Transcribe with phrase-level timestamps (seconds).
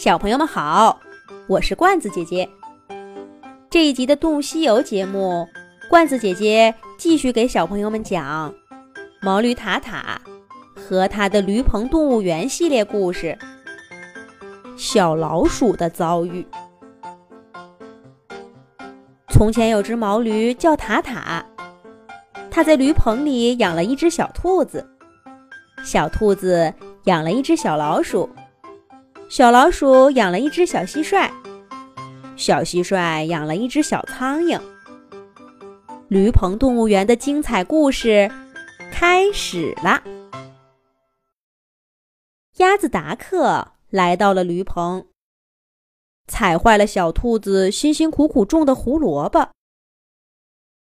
[0.00, 0.98] 小朋友们好，
[1.46, 2.48] 我是罐子姐姐。
[3.68, 5.46] 这一集的《动物西游》节目，
[5.90, 8.50] 罐子姐姐继续给小朋友们讲
[9.20, 10.18] 毛驴塔塔
[10.74, 13.36] 和他的驴棚动物园系列故事——
[14.74, 16.46] 小老鼠的遭遇。
[19.28, 21.44] 从前有只毛驴叫塔塔，
[22.50, 24.82] 它在驴棚里养了一只小兔子，
[25.84, 26.72] 小兔子
[27.04, 28.26] 养了一只小老鼠。
[29.30, 31.30] 小老鼠养了一只小蟋蟀，
[32.34, 34.60] 小蟋蟀养了一只小苍蝇。
[36.08, 38.28] 驴棚动物园的精彩故事
[38.90, 40.02] 开始了。
[42.56, 45.06] 鸭子达克来到了驴棚，
[46.26, 49.50] 踩坏了小兔子辛辛苦苦种的胡萝卜。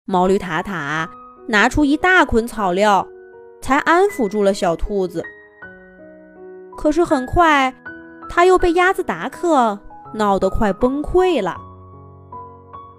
[0.05, 1.11] 毛驴塔塔
[1.49, 3.09] 拿出一大捆草料，
[3.63, 5.25] 才安抚住了小兔子。
[6.77, 7.75] 可是很快。
[8.29, 9.79] 他又被鸭子达克
[10.15, 11.57] 闹得快崩溃了。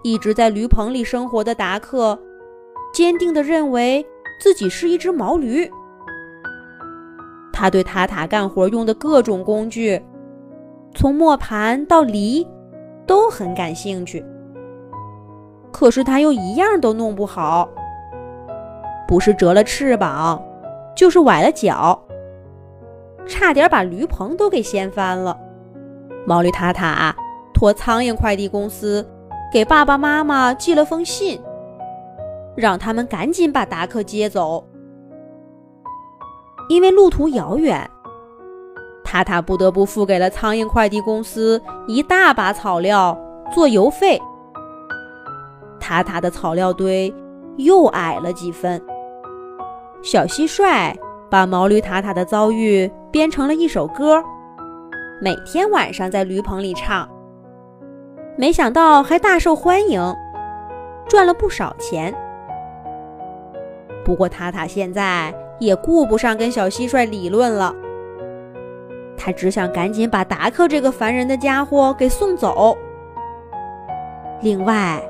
[0.03, 2.17] 一直在驴棚里生活的达克，
[2.93, 4.05] 坚定地认为
[4.39, 5.69] 自己是一只毛驴。
[7.51, 10.01] 他对塔塔干活用的各种工具，
[10.93, 12.47] 从磨盘到犁，
[13.05, 14.23] 都很感兴趣。
[15.71, 17.67] 可是他又一样都弄不好，
[19.07, 20.41] 不是折了翅膀，
[20.95, 21.99] 就是崴了脚。
[23.27, 25.37] 差点把驴棚都给掀翻了。
[26.25, 27.15] 毛驴塔塔
[27.53, 29.05] 托苍蝇快递公司
[29.51, 31.39] 给爸爸妈妈寄了封信，
[32.55, 34.65] 让他们赶紧把达克接走。
[36.69, 37.89] 因为路途遥远，
[39.03, 43.17] 塔塔不得不付给了苍蝇快递公司一大把草料
[43.53, 44.21] 做邮费。
[45.79, 47.13] 塔塔的草料堆
[47.55, 48.81] 又矮了几分。
[50.03, 50.93] 小蟋蟀
[51.29, 52.91] 把毛驴塔塔的遭遇。
[53.17, 54.23] 编成了一首歌，
[55.19, 57.09] 每天晚上在驴棚里唱。
[58.37, 59.99] 没想到还大受欢迎，
[61.07, 62.13] 赚了不少钱。
[64.05, 67.73] 不过塔塔现在也顾不上跟小蟋蟀理论了，
[69.17, 72.77] 他只想赶紧把达克这个烦人的家伙给送走。
[74.41, 75.01] 另外，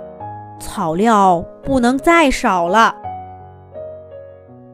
[0.62, 2.96] 草料不能再少了。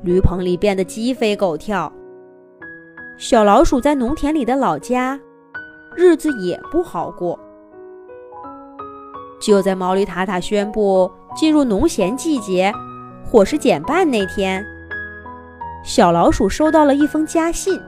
[0.03, 1.91] 驴棚里变得鸡飞狗跳。
[3.17, 5.19] 小老鼠在农田里的老家，
[5.95, 7.39] 日子也不好过。
[9.39, 12.73] 就在毛驴塔塔宣布进入农闲季节，
[13.23, 14.65] 伙食减半那天，
[15.83, 17.79] 小老鼠收到了一封家信。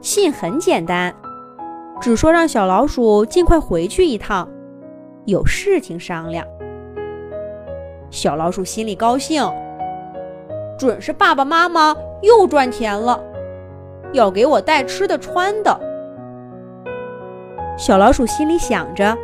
[0.00, 1.14] 信很简单，
[2.00, 4.48] 只说让小老鼠尽快回去一趟，
[5.24, 6.44] 有事情商量。
[8.10, 9.42] 小老鼠心里高兴，
[10.78, 13.22] 准是爸爸妈妈又赚钱了。
[14.12, 15.78] 要给我带吃的穿的，
[17.76, 19.16] 小老鼠心里想着，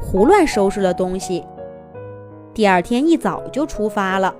[0.00, 1.44] 胡乱收拾了东西。
[2.52, 4.34] 第二天一早就出发了。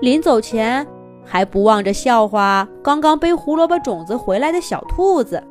[0.00, 0.86] 临走前
[1.24, 5.42] 还不忘着笑话刚刚背胡萝卜种子回来的小兔子。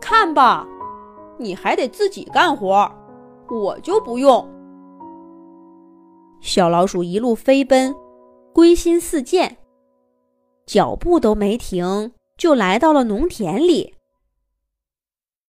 [0.00, 0.66] 看吧，
[1.38, 2.90] 你还得自己干活，
[3.48, 4.44] 我就不用。
[6.40, 7.94] 小老鼠一路飞奔，
[8.52, 9.56] 归心似箭。
[10.66, 13.94] 脚步都没停，就来到了农田里。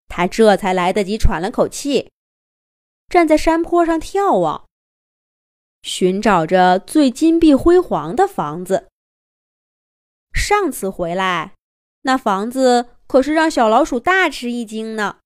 [0.07, 2.11] 他这才来得及喘了口气，
[3.09, 4.65] 站在山坡上眺望，
[5.81, 8.87] 寻找着最金碧辉煌的房子。
[10.33, 11.55] 上次回来，
[12.03, 15.17] 那房子可是让小老鼠大吃一惊呢。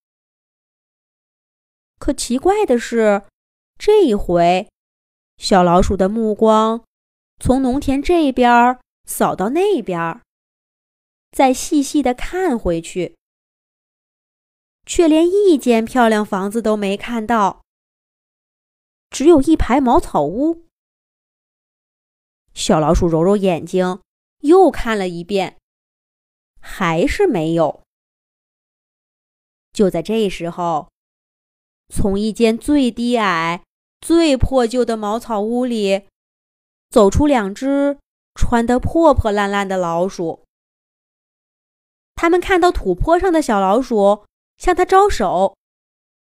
[2.00, 3.24] 可奇怪的是，
[3.78, 4.68] 这一回，
[5.38, 6.84] 小老鼠的目光
[7.40, 8.80] 从农田这边。
[9.06, 10.22] 扫到那边儿，
[11.32, 13.16] 再细细的看回去，
[14.86, 17.62] 却连一间漂亮房子都没看到，
[19.10, 20.66] 只有一排茅草屋。
[22.54, 24.02] 小老鼠揉揉眼睛，
[24.40, 25.58] 又看了一遍，
[26.60, 27.84] 还是没有。
[29.72, 30.92] 就在这时候，
[31.88, 33.64] 从一间最低矮、
[34.02, 36.08] 最破旧的茅草屋里
[36.90, 37.98] 走出两只。
[38.34, 40.46] 穿得破破烂烂的老鼠，
[42.16, 44.26] 他们看到土坡上的小老鼠，
[44.58, 45.56] 向他招手，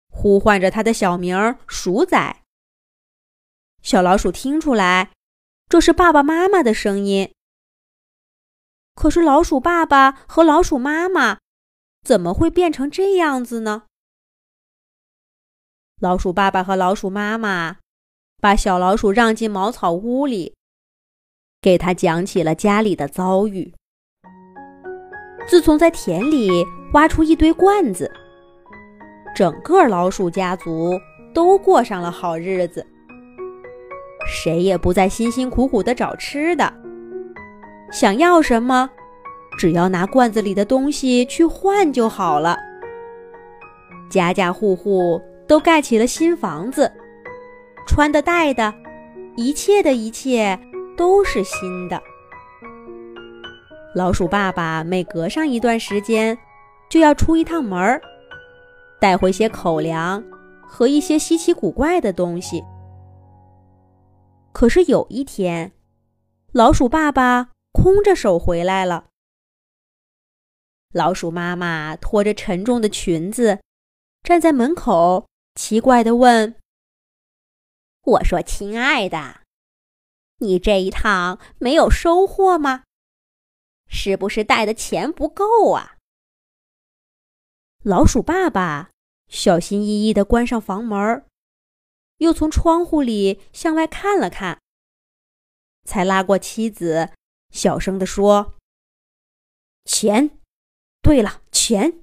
[0.08, 1.36] 呼唤着他的小名
[1.66, 2.42] “鼠仔”。
[3.82, 5.12] 小老鼠听出来，
[5.68, 7.32] 这是爸爸妈妈的声音。
[8.94, 11.38] 可是老鼠爸爸和老鼠妈妈
[12.02, 13.84] 怎么会变成这样子呢？
[16.00, 17.78] 老鼠爸爸和老鼠妈妈
[18.40, 20.55] 把小老鼠让进茅草屋里。
[21.66, 23.74] 给他讲起了家里的遭遇。
[25.48, 28.08] 自从在田里挖出一堆罐子，
[29.34, 30.96] 整个老鼠家族
[31.34, 32.86] 都过上了好日子。
[34.28, 36.72] 谁也不再辛辛苦苦的找吃的，
[37.90, 38.88] 想要什么，
[39.58, 42.56] 只要拿罐子里的东西去换就好了。
[44.08, 46.92] 家家户户都盖起了新房子，
[47.88, 48.72] 穿的戴的，
[49.34, 50.56] 一切的一切
[50.96, 52.02] 都是新的。
[53.94, 56.36] 老鼠爸爸每隔上一段时间，
[56.90, 58.00] 就要出一趟门儿，
[59.00, 60.22] 带回些口粮
[60.62, 62.62] 和一些稀奇古怪的东西。
[64.52, 65.72] 可是有一天，
[66.52, 69.06] 老鼠爸爸空着手回来了。
[70.92, 73.60] 老鼠妈妈拖着沉重的裙子，
[74.22, 76.54] 站在门口，奇怪地问
[78.04, 79.40] ：“我说，亲爱的，
[80.38, 82.84] 你这一趟没有收获吗？”
[83.88, 85.96] 是不是带的钱不够啊？
[87.82, 88.90] 老鼠爸爸
[89.28, 91.24] 小心翼翼地关上房门，
[92.18, 94.60] 又从窗户里向外看了看，
[95.84, 97.12] 才拉过妻子，
[97.50, 98.54] 小声地说
[99.86, 100.38] ：“钱，
[101.00, 102.00] 对了，钱，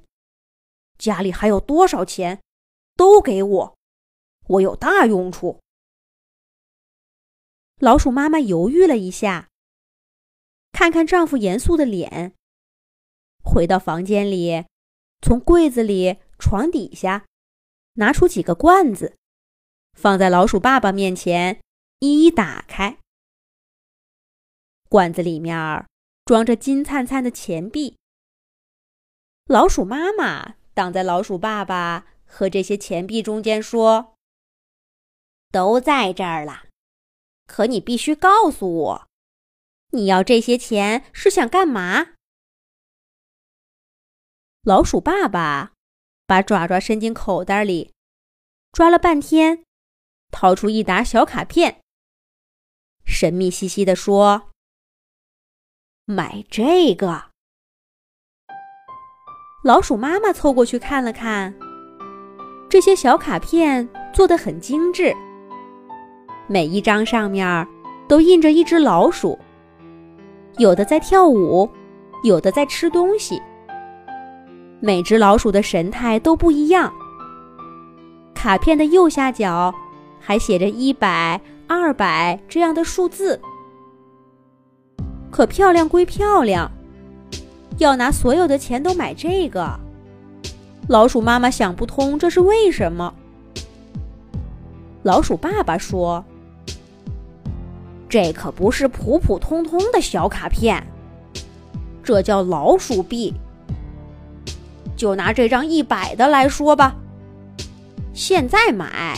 [0.98, 2.42] 家里还有多少钱，
[2.96, 3.78] 都给我，
[4.48, 5.60] 我有大用处。”
[7.84, 9.50] 老鼠妈妈犹豫了一下。
[10.72, 12.34] 看看丈夫严肃的脸，
[13.44, 14.64] 回到房间里，
[15.22, 17.26] 从柜子里、床底下
[17.96, 19.18] 拿出几个罐子，
[19.92, 21.60] 放在老鼠爸爸面前，
[22.00, 23.00] 一一打开。
[24.88, 25.86] 罐子里面
[26.24, 27.98] 装着金灿灿的钱币。
[29.48, 34.16] 老鼠妈妈挡在老鼠爸爸和这些钱币中间，说
[35.52, 36.68] ：“都在这儿了，
[37.54, 39.08] 可你必须告诉我。”
[39.94, 42.14] 你要这些钱是想干嘛？
[44.64, 45.74] 老鼠爸爸
[46.26, 47.94] 把爪爪伸进口袋里，
[48.72, 49.64] 抓了半天，
[50.32, 51.82] 掏出一沓小卡片，
[53.06, 54.50] 神秘兮兮地说
[56.06, 57.30] ：“买这个。”
[59.64, 61.54] 老鼠妈妈凑过去看了看，
[62.68, 65.14] 这些小卡片做的很精致，
[66.48, 67.68] 每一张上面
[68.08, 69.38] 都印着一只老鼠。
[70.58, 71.68] 有的在跳舞，
[72.24, 73.42] 有的在吃东西。
[74.80, 76.94] 每只老鼠的神态都不一样。
[78.36, 79.74] 卡片的右下角
[80.20, 83.40] 还写着一百、二百这样的数字。
[85.32, 86.70] 可漂亮归漂亮，
[87.80, 89.80] 要拿所有的钱都买这个，
[90.90, 93.12] 老鼠妈妈想不通这是为什么。
[95.02, 96.24] 老鼠爸爸说。
[98.14, 100.86] 这可不是普普通通的小卡片，
[102.04, 103.34] 这叫老鼠币。
[104.96, 106.96] 就拿这张一百的来说吧，
[108.14, 109.18] 现在买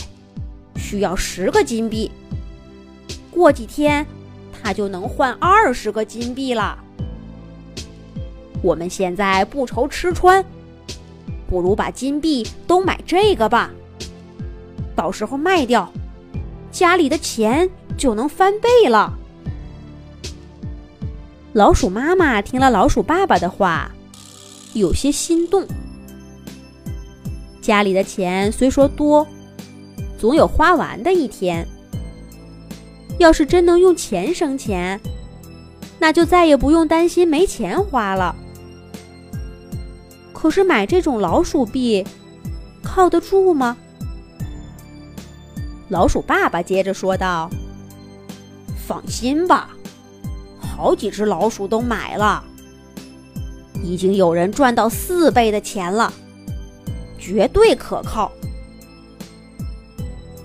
[0.76, 2.10] 需要十个金币，
[3.30, 4.06] 过几天
[4.50, 6.78] 它就能换二十个金币了。
[8.62, 10.42] 我们现在不愁吃穿，
[11.46, 13.70] 不如把金币都买这个吧，
[14.94, 15.92] 到时候卖掉，
[16.72, 17.68] 家里的钱。
[17.96, 19.12] 就能翻倍了。
[21.52, 23.90] 老鼠妈妈听了老鼠爸爸的话，
[24.74, 25.66] 有些心动。
[27.62, 29.26] 家里的钱虽说多，
[30.18, 31.66] 总有花完的一天。
[33.18, 35.00] 要是真能用钱生钱，
[35.98, 38.36] 那就再也不用担心没钱花了。
[40.34, 42.06] 可是买这种老鼠币，
[42.82, 43.74] 靠得住吗？
[45.88, 47.48] 老鼠爸爸接着说道。
[48.86, 49.70] 放心吧，
[50.60, 52.44] 好几只老鼠都买了，
[53.82, 56.12] 已经有人赚到四倍的钱了，
[57.18, 58.30] 绝对可靠。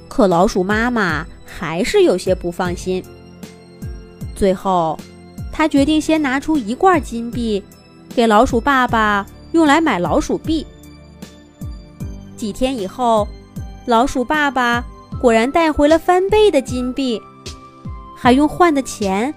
[0.07, 3.03] 可老鼠妈妈还是有些不放心。
[4.35, 4.97] 最后，
[5.51, 7.63] 他决定先拿出一罐金币，
[8.15, 10.65] 给老鼠爸爸用来买老鼠币。
[12.35, 13.27] 几天以后，
[13.85, 14.83] 老鼠爸爸
[15.21, 17.21] 果然带回了翻倍的金币。
[18.21, 19.33] 还用换的钱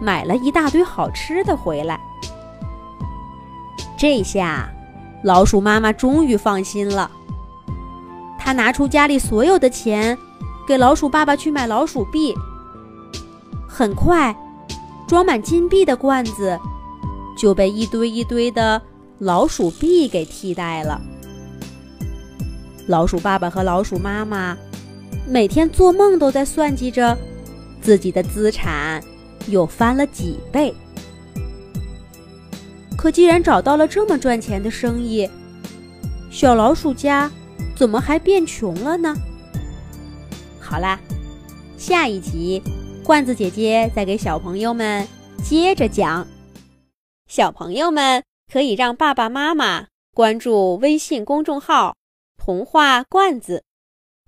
[0.00, 1.98] 买了一大堆好吃的回来。
[3.98, 4.70] 这下，
[5.24, 7.10] 老鼠妈妈终于放心了。
[8.38, 10.16] 她拿出家里所有的钱，
[10.64, 12.32] 给老鼠爸爸去买老鼠币。
[13.68, 14.32] 很快，
[15.08, 16.56] 装满金币的罐子
[17.36, 18.80] 就被一堆一堆的
[19.18, 21.00] 老鼠币给替代了。
[22.86, 24.56] 老鼠爸爸和老鼠妈妈
[25.26, 27.18] 每天做梦都在算计着。
[27.80, 29.02] 自己的资产
[29.48, 30.74] 又翻了几倍，
[32.96, 35.28] 可既然找到了这么赚钱的生意，
[36.30, 37.30] 小老鼠家
[37.74, 39.14] 怎么还变穷了呢？
[40.60, 41.00] 好啦，
[41.78, 42.62] 下一集
[43.02, 45.06] 罐子姐姐再给小朋友们
[45.42, 46.26] 接着讲。
[47.26, 48.22] 小朋友们
[48.52, 51.96] 可以让爸爸妈妈关注微信公众号
[52.36, 53.64] “童话罐子”，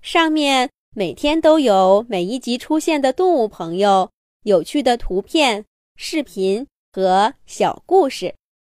[0.01, 4.11] 上面每天都有每一集出现的动物朋友、
[4.43, 8.35] 有趣的图片、视频和小故事。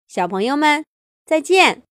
[0.07, 0.85] 小朋友们，
[1.25, 1.81] 再见。